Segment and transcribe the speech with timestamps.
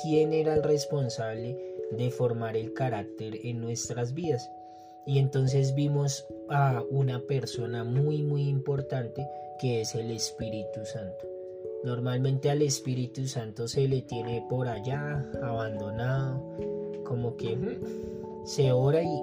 [0.00, 1.56] quién era el responsable
[1.90, 4.50] de formar el carácter en nuestras vidas.
[5.06, 9.26] Y entonces vimos a una persona muy muy importante
[9.58, 11.26] que es el Espíritu Santo.
[11.84, 16.40] Normalmente al Espíritu Santo se le tiene por allá, abandonado,
[17.04, 19.22] como que mm, se ora y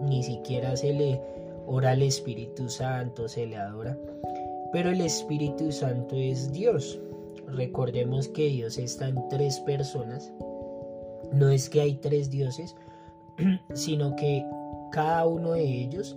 [0.00, 1.20] ni siquiera se le
[1.66, 3.98] ora al Espíritu Santo, se le adora.
[4.72, 6.98] Pero el Espíritu Santo es Dios.
[7.52, 10.32] Recordemos que Dios está en tres personas.
[11.32, 12.74] No es que hay tres dioses,
[13.74, 14.44] sino que
[14.92, 16.16] cada uno de ellos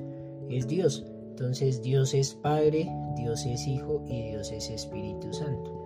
[0.50, 1.06] es Dios.
[1.30, 5.82] Entonces Dios es Padre, Dios es Hijo y Dios es Espíritu Santo.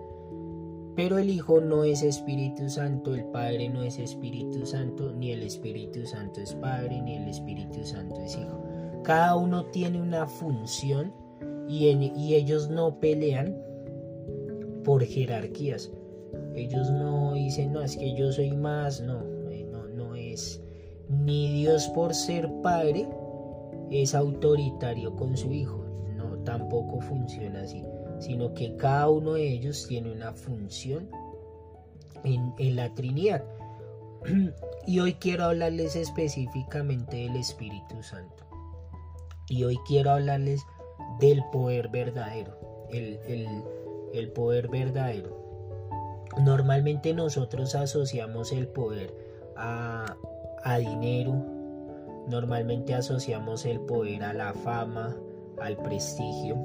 [0.96, 5.42] Pero el Hijo no es Espíritu Santo, el Padre no es Espíritu Santo, ni el
[5.42, 8.62] Espíritu Santo es Padre, ni el Espíritu Santo es Hijo.
[9.02, 11.12] Cada uno tiene una función
[11.68, 13.54] y, y ellos no pelean
[14.86, 15.92] por jerarquías.
[16.54, 19.20] Ellos no dicen, no, es que yo soy más, no,
[19.50, 20.62] eh, no, no es.
[21.10, 23.06] Ni Dios por ser Padre
[23.90, 25.84] es autoritario con su Hijo,
[26.16, 27.82] no, tampoco funciona así
[28.18, 31.08] sino que cada uno de ellos tiene una función
[32.24, 33.44] en, la Trinidad.
[34.88, 38.44] Y hoy quiero hablarles específicamente del Espíritu Santo.
[39.48, 40.62] Y hoy quiero hablarles
[41.18, 42.56] del poder verdadero.
[42.92, 43.64] El,
[44.32, 45.36] poder verdadero.
[46.42, 49.14] Normalmente nosotros asociamos el poder
[49.56, 50.16] a,
[50.64, 51.34] a dinero.
[52.28, 55.16] Normalmente asociamos el poder a la fama,
[55.60, 56.56] al prestigio.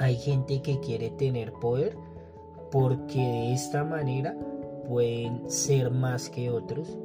[0.00, 1.96] Hay gente que quiere tener poder
[2.70, 4.34] porque de esta manera
[4.88, 6.98] pueden ser más que otros.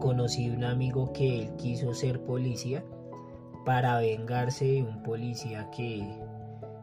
[0.00, 2.84] Conocí un amigo que él quiso ser policía
[3.64, 6.06] para vengarse de un policía que,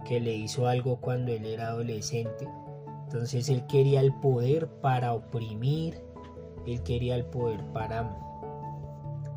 [0.03, 2.47] que le hizo algo cuando él era adolescente.
[3.05, 6.01] Entonces él quería el poder para oprimir,
[6.65, 8.17] él quería el poder para,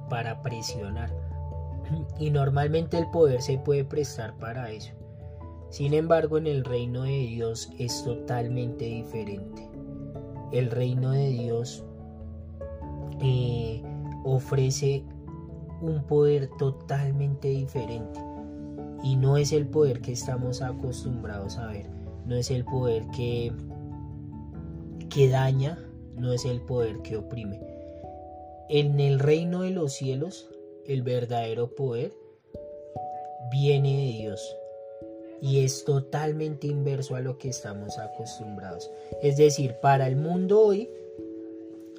[0.08, 1.12] para presionar.
[2.18, 4.92] Y normalmente el poder se puede prestar para eso.
[5.70, 9.68] Sin embargo, en el reino de Dios es totalmente diferente.
[10.52, 11.84] El reino de Dios
[13.20, 13.82] eh,
[14.22, 15.04] ofrece
[15.80, 18.20] un poder totalmente diferente.
[19.04, 21.86] Y no es el poder que estamos acostumbrados a ver.
[22.26, 23.52] No es el poder que,
[25.10, 25.78] que daña,
[26.16, 27.60] no es el poder que oprime.
[28.68, 30.50] En el reino de los cielos,
[30.86, 32.12] el verdadero poder
[33.50, 34.56] viene de Dios
[35.44, 38.90] y es totalmente inverso a lo que estamos acostumbrados.
[39.22, 40.88] Es decir, para el mundo hoy,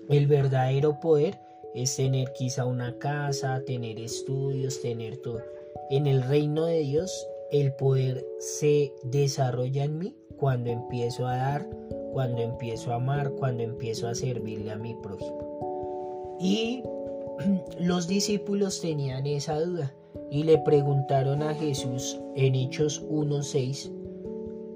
[0.09, 1.39] el verdadero poder
[1.75, 5.54] es tener quizá una casa, tener estudios, tener todo.
[5.89, 11.69] En el reino de Dios, el poder se desarrolla en mí cuando empiezo a dar,
[12.11, 16.37] cuando empiezo a amar, cuando empiezo a servirle a mi prójimo.
[16.39, 16.83] Y
[17.79, 19.93] los discípulos tenían esa duda
[20.31, 23.91] y le preguntaron a Jesús en Hechos 1.6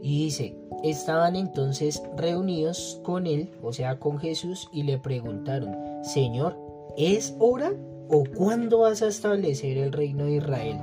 [0.02, 6.58] y dice, estaban entonces reunidos con él, o sea, con Jesús, y le preguntaron, Señor,
[6.98, 7.74] ¿es hora
[8.10, 10.78] o cuándo vas a establecer el reino de Israel?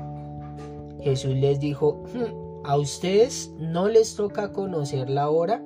[1.06, 5.62] Jesús les dijo, hmm, a ustedes no les toca conocer la hora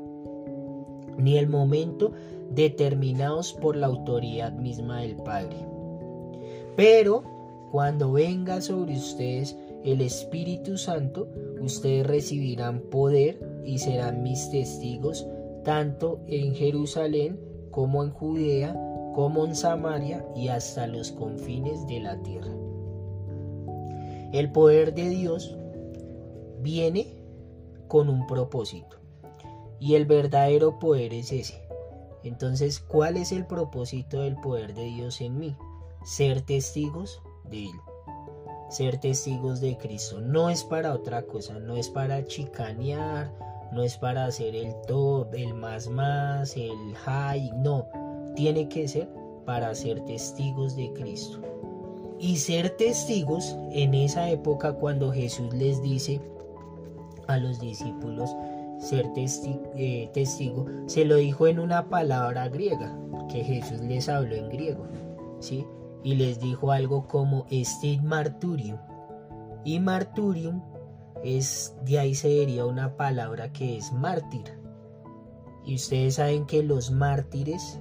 [1.17, 2.13] ni el momento
[2.51, 5.57] determinados por la autoridad misma del Padre.
[6.77, 7.25] Pero
[7.73, 11.27] cuando venga sobre ustedes el Espíritu Santo,
[11.59, 15.27] ustedes recibirán poder y serán mis testigos
[15.65, 17.41] tanto en Jerusalén
[17.71, 18.75] como en Judea,
[19.15, 22.60] como en Samaria y hasta los confines de la tierra.
[24.33, 25.57] El poder de Dios
[26.61, 27.21] viene
[27.89, 28.99] con un propósito
[29.81, 31.61] y el verdadero poder es ese.
[32.23, 35.57] Entonces, ¿cuál es el propósito del poder de Dios en mí?
[36.05, 37.81] Ser testigos de Él.
[38.69, 43.33] Ser testigos de Cristo no es para otra cosa, no es para chicanear,
[43.73, 47.89] no es para hacer el top, el más más, el high, no,
[48.37, 49.09] tiene que ser
[49.45, 51.41] para ser testigos de Cristo.
[52.21, 56.21] Y ser testigos en esa época cuando Jesús les dice
[57.27, 58.31] a los discípulos
[58.79, 62.95] ser eh, testigo, se lo dijo en una palabra griega,
[63.31, 64.87] que Jesús les habló en griego,
[65.39, 65.67] ¿sí?
[66.03, 68.79] y les dijo algo como este marturium.
[69.65, 70.63] Y marturium
[71.23, 74.59] es de ahí se diría una palabra que es mártir.
[75.65, 77.81] Y ustedes saben que los mártires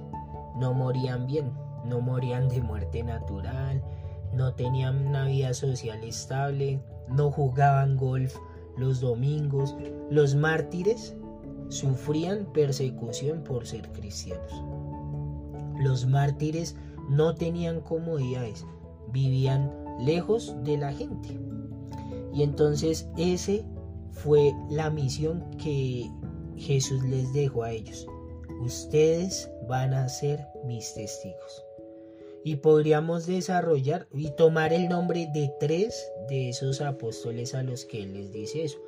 [0.56, 1.52] no morían bien,
[1.84, 3.82] no morían de muerte natural,
[4.32, 8.36] no tenían una vida social estable, no jugaban golf
[8.76, 9.74] los domingos.
[10.10, 11.14] Los mártires
[11.68, 14.52] sufrían persecución por ser cristianos.
[15.78, 16.76] Los mártires
[17.08, 18.66] no tenían comodidades,
[19.12, 21.38] vivían lejos de la gente.
[22.32, 23.64] Y entonces ese
[24.10, 26.10] fue la misión que
[26.56, 28.06] Jesús les dejó a ellos.
[28.60, 31.64] Ustedes van a ser mis testigos.
[32.44, 38.02] Y podríamos desarrollar y tomar el nombre de tres de esos apóstoles a los que
[38.02, 38.78] él les dice eso.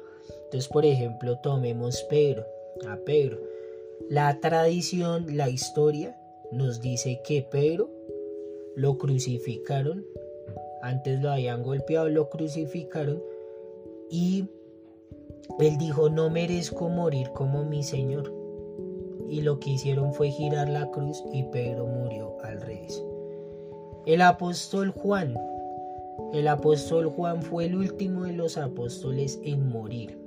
[0.45, 2.47] Entonces, por ejemplo, tomemos Pedro,
[2.89, 3.39] a Pedro.
[4.09, 6.17] La tradición, la historia
[6.51, 7.91] nos dice que Pedro
[8.75, 10.05] lo crucificaron,
[10.83, 13.23] antes lo habían golpeado, lo crucificaron
[14.11, 14.47] y
[15.59, 18.33] él dijo, no merezco morir como mi Señor.
[19.29, 23.03] Y lo que hicieron fue girar la cruz y Pedro murió al revés.
[24.05, 25.39] El apóstol Juan,
[26.33, 30.19] el apóstol Juan fue el último de los apóstoles en morir.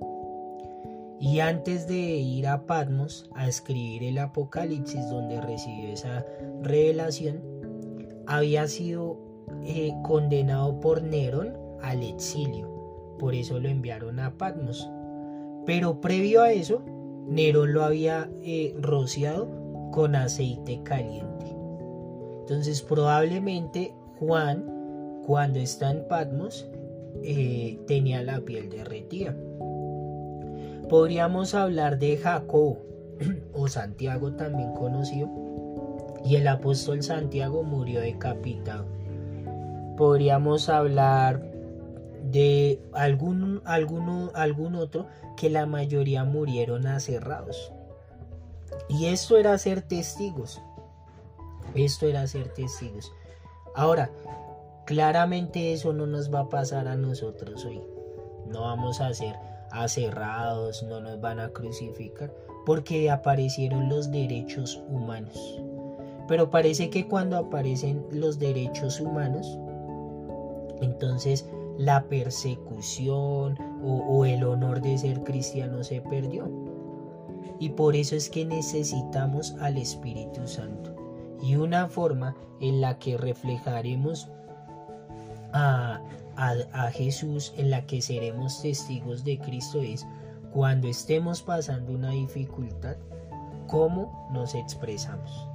[1.19, 6.25] Y antes de ir a Patmos a escribir el Apocalipsis donde recibió esa
[6.61, 7.41] revelación,
[8.27, 9.17] había sido
[9.65, 12.69] eh, condenado por Nerón al exilio.
[13.19, 14.89] Por eso lo enviaron a Patmos.
[15.65, 16.81] Pero previo a eso,
[17.27, 19.49] Nerón lo había eh, rociado
[19.91, 21.54] con aceite caliente.
[22.45, 26.69] Entonces probablemente Juan, cuando está en Patmos,
[27.23, 29.35] eh, tenía la piel derretida.
[30.87, 32.77] Podríamos hablar de Jacob
[33.53, 35.27] o Santiago también conocido.
[36.23, 38.85] Y el apóstol Santiago murió decapitado.
[39.97, 41.51] Podríamos hablar
[42.31, 47.71] de algún, alguno, algún otro que la mayoría murieron aserrados.
[48.87, 50.61] Y esto era ser testigos.
[51.75, 53.11] Esto era ser testigos.
[53.75, 54.09] Ahora,
[54.85, 57.81] claramente eso no nos va a pasar a nosotros hoy.
[58.47, 59.35] No vamos a ser
[59.71, 62.33] aserrados, no nos van a crucificar,
[62.65, 65.61] porque aparecieron los derechos humanos.
[66.27, 69.59] Pero parece que cuando aparecen los derechos humanos,
[70.81, 71.47] entonces
[71.77, 76.49] la persecución o, el honor de ser cristiano se perdió.
[77.59, 80.94] Y por eso es que necesitamos al Espíritu Santo.
[81.45, 84.29] Y una forma en la que reflejaremos
[85.53, 86.01] a,
[86.35, 90.07] a, Jesús, en la que seremos testigos de Cristo es
[90.51, 92.95] cuando estemos pasando una dificultad,
[93.67, 95.47] cómo nos expresamos.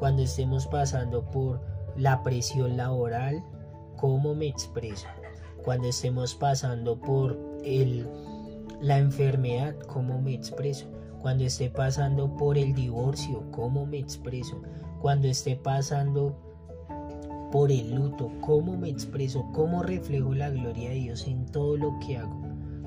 [0.00, 1.60] Cuando estemos pasando por
[1.96, 3.44] la presión laboral,
[3.96, 5.06] cómo me expreso
[5.62, 8.08] cuando estemos pasando por el,
[8.80, 10.86] la enfermedad, cómo me expreso,
[11.20, 14.62] cuando esté pasando por el divorcio, cómo me expreso,
[15.00, 16.36] cuando esté pasando
[17.50, 21.98] por el luto, cómo me expreso, cómo reflejo la gloria de Dios en todo lo
[22.06, 22.40] que hago,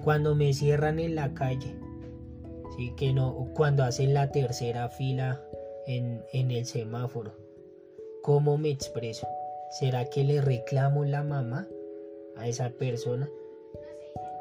[0.03, 1.75] cuando me cierran en la calle,
[2.77, 2.93] ¿sí?
[2.95, 5.41] que no, cuando hacen la tercera fila
[5.87, 7.33] en, en el semáforo,
[8.21, 9.27] cómo me expreso.
[9.71, 11.67] ¿Será que le reclamo la mamá?
[12.35, 13.29] a esa persona.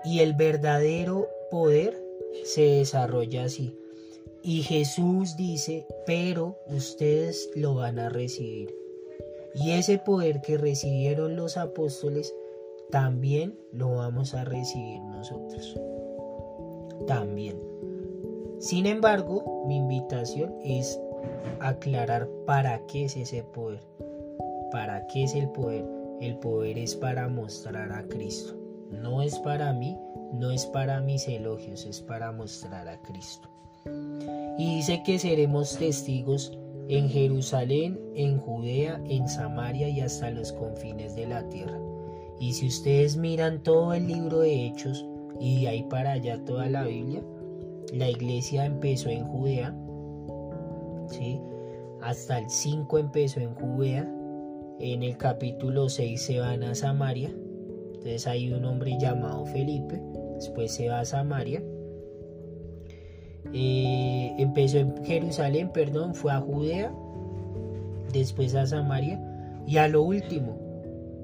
[0.05, 2.03] Y el verdadero poder
[2.45, 3.77] se desarrolla así.
[4.45, 8.75] Y Jesús dice, pero ustedes lo van a recibir.
[9.55, 12.35] Y ese poder que recibieron los apóstoles,
[12.91, 15.79] también lo vamos a recibir nosotros.
[17.07, 17.57] También.
[18.59, 21.01] Sin embargo, mi invitación es
[21.61, 23.83] aclarar para qué es ese poder.
[24.73, 25.85] ¿Para qué es el poder?
[26.21, 28.57] El poder es para mostrar a Cristo.
[28.91, 29.97] No es para mí,
[30.33, 33.52] no es para mis elogios, es para mostrar a Cristo.
[34.59, 36.59] Y dice que seremos testigos
[36.89, 41.79] en Jerusalén, en Judea, en Samaria y hasta los confines de la tierra.
[42.39, 45.07] Y si ustedes miran todo el libro de Hechos
[45.41, 47.23] y de ahí para allá toda la Biblia,
[47.93, 49.75] la iglesia empezó en Judea,
[51.09, 51.41] ¿sí?
[52.03, 54.13] hasta el 5 empezó en Judea,
[54.81, 57.33] en el capítulo 6 se van a Samaria.
[57.95, 60.03] Entonces hay un hombre llamado Felipe.
[60.35, 61.63] Después se va a Samaria.
[63.53, 66.93] Eh, empezó en Jerusalén, perdón, fue a Judea.
[68.13, 69.21] Después a Samaria.
[69.67, 70.59] Y a lo último,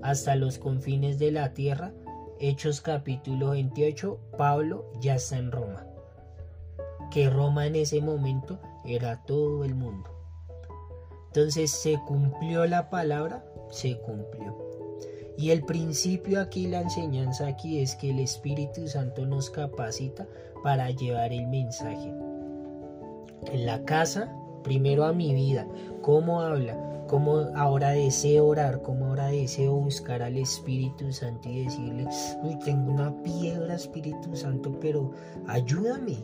[0.02, 1.92] hasta los confines de la tierra.
[2.40, 5.84] Hechos capítulo 28, Pablo ya está en Roma.
[7.10, 10.08] Que Roma en ese momento era todo el mundo.
[11.28, 14.67] Entonces se cumplió la palabra, se cumplió.
[15.38, 20.26] Y el principio aquí, la enseñanza aquí es que el Espíritu Santo nos capacita
[20.64, 22.12] para llevar el mensaje.
[23.52, 25.64] En la casa, primero a mi vida,
[26.02, 32.08] cómo habla, cómo ahora deseo orar, cómo ahora deseo buscar al Espíritu Santo y decirle,
[32.42, 35.12] uy, tengo una piedra Espíritu Santo, pero
[35.46, 36.16] ayúdame,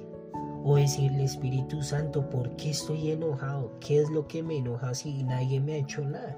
[0.64, 3.70] O decirle, Espíritu Santo, ¿por qué estoy enojado?
[3.78, 6.36] ¿Qué es lo que me enoja si nadie me ha hecho nada?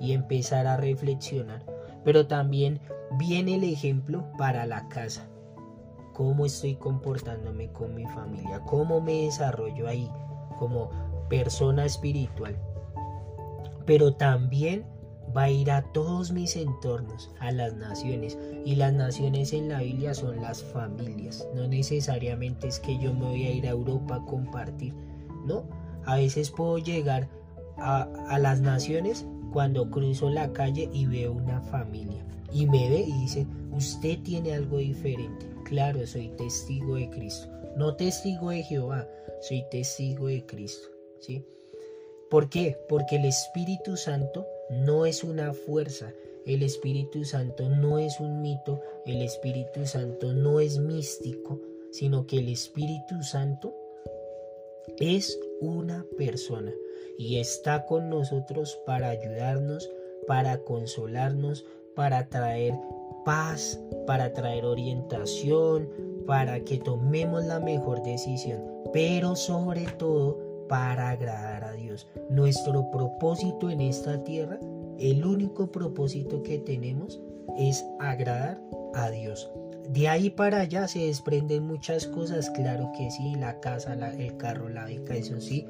[0.00, 1.73] Y empezar a reflexionar.
[2.04, 2.80] Pero también
[3.18, 5.28] viene el ejemplo para la casa.
[6.12, 8.60] ¿Cómo estoy comportándome con mi familia?
[8.66, 10.08] ¿Cómo me desarrollo ahí
[10.58, 10.90] como
[11.28, 12.56] persona espiritual?
[13.84, 14.86] Pero también
[15.36, 18.38] va a ir a todos mis entornos, a las naciones.
[18.64, 21.46] Y las naciones en la Biblia son las familias.
[21.54, 24.94] No necesariamente es que yo me voy a ir a Europa a compartir.
[25.44, 25.64] No,
[26.06, 27.28] a veces puedo llegar
[27.76, 32.26] a, a las naciones cuando cruzo la calle y veo una familia.
[32.52, 35.46] Y me ve y dice, usted tiene algo diferente.
[35.64, 37.48] Claro, soy testigo de Cristo.
[37.76, 39.08] No testigo de Jehová,
[39.40, 40.88] soy testigo de Cristo.
[41.20, 41.44] ¿Sí?
[42.30, 42.76] ¿Por qué?
[42.88, 46.12] Porque el Espíritu Santo no es una fuerza,
[46.46, 51.60] el Espíritu Santo no es un mito, el Espíritu Santo no es místico,
[51.92, 53.72] sino que el Espíritu Santo
[54.98, 56.72] es una persona
[57.18, 59.90] y está con nosotros para ayudarnos,
[60.26, 61.64] para consolarnos,
[61.94, 62.74] para traer
[63.24, 65.88] paz, para traer orientación,
[66.26, 68.62] para que tomemos la mejor decisión,
[68.92, 70.38] pero sobre todo
[70.68, 72.06] para agradar a Dios.
[72.30, 74.58] Nuestro propósito en esta tierra,
[74.98, 77.20] el único propósito que tenemos
[77.58, 78.60] es agradar
[78.94, 79.50] a Dios.
[79.88, 84.68] De ahí para allá se desprenden muchas cosas, claro que sí, la casa, el carro,
[84.68, 85.66] la beca, eso sí,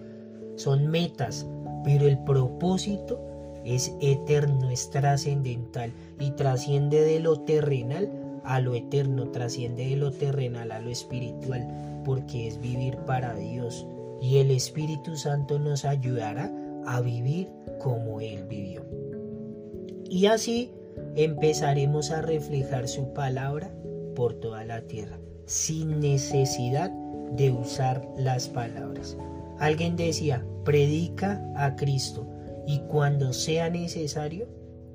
[0.57, 1.47] son metas,
[1.83, 3.21] pero el propósito
[3.65, 8.11] es eterno, es trascendental y trasciende de lo terrenal
[8.45, 13.87] a lo eterno, trasciende de lo terrenal a lo espiritual, porque es vivir para Dios,
[14.21, 16.53] y el Espíritu Santo nos ayudará
[16.87, 17.49] a vivir
[17.81, 18.85] como Él vivió.
[20.09, 20.71] Y así
[21.17, 23.73] empezaremos a reflejar su palabra
[24.15, 26.91] por toda la tierra, sin necesidad
[27.33, 29.17] de usar las palabras.
[29.59, 32.27] Alguien decía, predica a Cristo
[32.67, 34.49] y cuando sea necesario,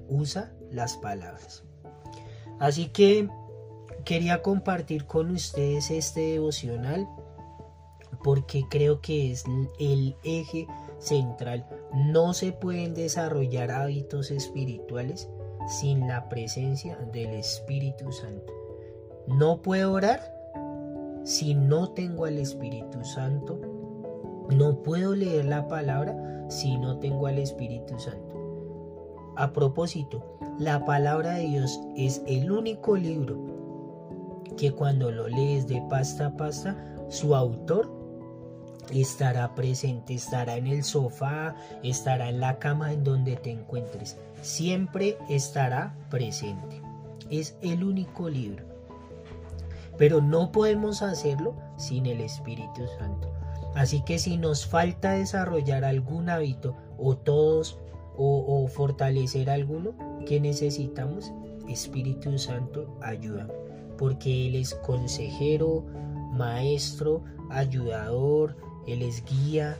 [0.07, 1.63] usa las palabras.
[2.59, 3.29] Así que
[4.03, 7.07] quería compartir con ustedes este devocional
[8.23, 9.45] porque creo que es
[9.79, 10.67] el eje
[10.99, 11.65] central.
[11.93, 15.29] No se pueden desarrollar hábitos espirituales
[15.67, 18.58] sin la presencia del Espíritu Santo.
[19.29, 20.21] No puedo orar
[21.23, 23.59] si no tengo al Espíritu Santo.
[24.49, 28.35] No puedo leer la palabra si no tengo al Espíritu Santo.
[29.35, 33.37] A propósito, la palabra de Dios es el único libro
[34.57, 36.75] que cuando lo lees de pasta a pasta,
[37.09, 37.87] su autor
[38.91, 44.17] estará presente, estará en el sofá, estará en la cama en donde te encuentres.
[44.41, 46.81] Siempre estará presente.
[47.29, 48.68] Es el único libro.
[49.99, 53.31] Pero no podemos hacerlo sin el Espíritu Santo.
[53.75, 57.77] Así que si nos falta desarrollar algún hábito o todos
[58.21, 59.93] o, fortalecer alguno,
[60.25, 61.31] ¿qué necesitamos?
[61.69, 63.47] Espíritu Santo ayuda.
[63.97, 65.85] Porque Él es consejero,
[66.33, 68.55] maestro, ayudador,
[68.89, 69.77] él es guía,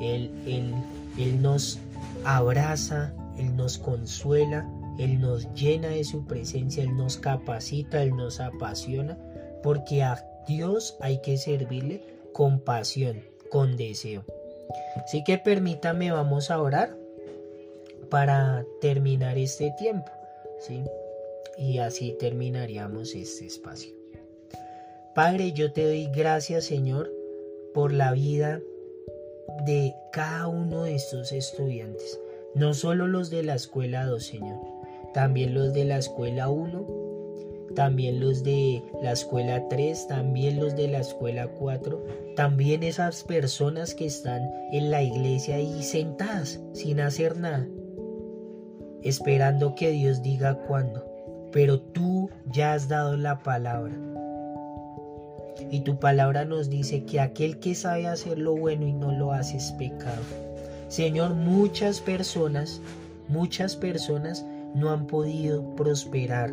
[0.00, 0.74] Él, él,
[1.18, 1.78] él nos
[2.24, 8.40] abraza, Él nos consuela, Él nos llena de su presencia, Él nos capacita, Él nos
[8.40, 9.16] apasiona,
[9.62, 12.02] porque a Dios hay que servirle
[12.32, 14.24] con pasión, con deseo.
[15.04, 16.96] Así que permítame, vamos a orar
[18.10, 20.10] para terminar este tiempo,
[20.60, 20.82] ¿sí?
[21.56, 23.94] Y así terminaríamos este espacio.
[25.14, 27.12] Padre, yo te doy gracias, Señor,
[27.74, 28.60] por la vida
[29.66, 32.18] de cada uno de estos estudiantes.
[32.54, 34.60] No solo los de la escuela 2, Señor,
[35.14, 37.01] también los de la escuela 1,
[37.74, 42.04] también los de la escuela 3, también los de la escuela 4,
[42.36, 47.66] también esas personas que están en la iglesia ahí sentadas sin hacer nada,
[49.02, 51.04] esperando que Dios diga cuándo.
[51.52, 53.92] Pero tú ya has dado la palabra
[55.70, 59.32] y tu palabra nos dice que aquel que sabe hacer lo bueno y no lo
[59.32, 60.22] hace es pecado.
[60.88, 62.80] Señor, muchas personas,
[63.28, 66.52] muchas personas no han podido prosperar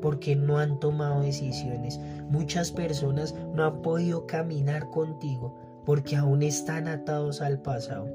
[0.00, 1.98] porque no han tomado decisiones.
[2.28, 5.54] Muchas personas no han podido caminar contigo
[5.84, 8.08] porque aún están atados al pasado.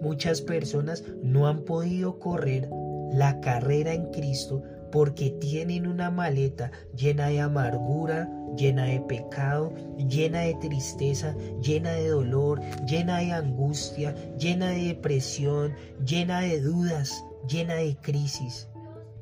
[0.00, 2.68] Muchas personas no han podido correr
[3.12, 10.40] la carrera en Cristo porque tienen una maleta llena de amargura, llena de pecado, llena
[10.40, 15.74] de tristeza, llena de dolor, llena de angustia, llena de depresión,
[16.06, 18.68] llena de dudas, llena de crisis.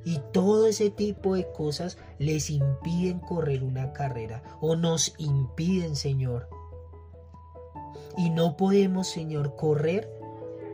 [0.04, 6.48] Y todo ese tipo de cosas les impiden correr una carrera o nos impiden, Señor,
[8.16, 10.10] Y no podemos, Señor, correr,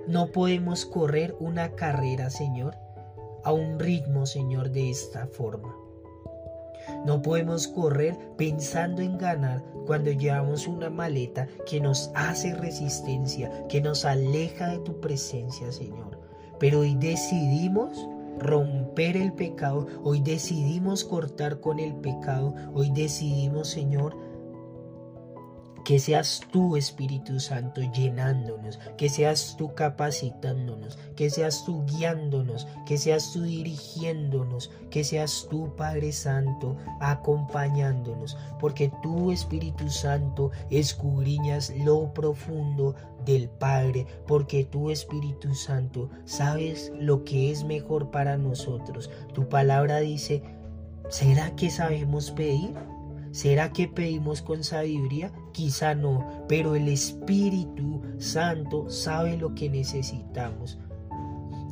[0.09, 2.75] no podemos correr una carrera, Señor,
[3.45, 5.77] a un ritmo, Señor, de esta forma.
[7.05, 13.81] No podemos correr pensando en ganar cuando llevamos una maleta que nos hace resistencia, que
[13.81, 16.19] nos aleja de tu presencia, Señor.
[16.59, 18.09] Pero hoy decidimos
[18.39, 24.17] romper el pecado, hoy decidimos cortar con el pecado, hoy decidimos, Señor,
[25.89, 32.99] que seas tú, Espíritu Santo, llenándonos, que seas tú capacitándonos, que seas tú guiándonos, que
[32.99, 42.13] seas tú dirigiéndonos, que seas tú, Padre Santo, acompañándonos, porque tú, Espíritu Santo, escudriñas lo
[42.13, 49.09] profundo del Padre, porque tú, Espíritu Santo, sabes lo que es mejor para nosotros.
[49.33, 50.43] Tu palabra dice,
[51.09, 52.75] ¿será que sabemos pedir?
[53.31, 55.33] ¿Será que pedimos con sabiduría?
[55.59, 60.79] Quizá no, pero el Espíritu Santo sabe lo que necesitamos.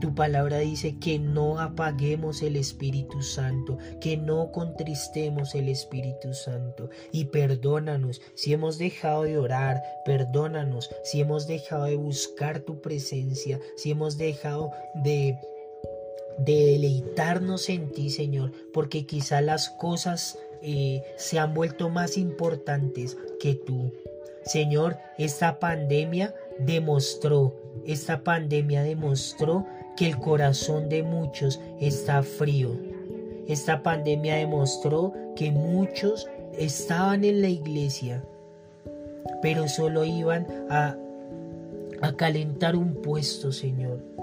[0.00, 6.90] Tu palabra dice que no apaguemos el Espíritu Santo, que no contristemos el Espíritu Santo.
[7.12, 13.60] Y perdónanos si hemos dejado de orar, perdónanos si hemos dejado de buscar tu presencia,
[13.76, 14.72] si hemos dejado
[15.04, 15.38] de,
[16.38, 23.16] de deleitarnos en ti, Señor, porque quizá las cosas eh, se han vuelto más importantes
[23.40, 23.92] que tú.
[24.44, 32.70] Señor, esta pandemia demostró, esta pandemia demostró que el corazón de muchos está frío.
[33.48, 38.24] Esta pandemia demostró que muchos estaban en la iglesia,
[39.42, 40.96] pero solo iban a,
[42.02, 44.16] a calentar un puesto, Señor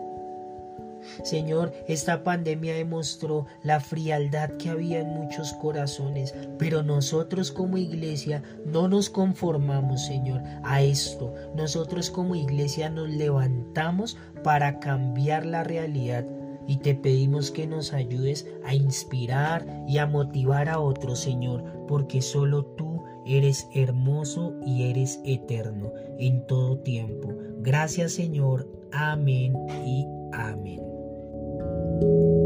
[1.23, 8.43] Señor, esta pandemia demostró la frialdad que había en muchos corazones, pero nosotros como iglesia
[8.65, 11.33] no nos conformamos, Señor, a esto.
[11.55, 16.25] Nosotros como iglesia nos levantamos para cambiar la realidad
[16.67, 22.21] y te pedimos que nos ayudes a inspirar y a motivar a otros, Señor, porque
[22.21, 27.33] solo tú eres hermoso y eres eterno en todo tiempo.
[27.59, 28.67] Gracias, Señor.
[28.91, 29.53] Amén
[29.85, 30.92] y amén.
[32.03, 32.42] you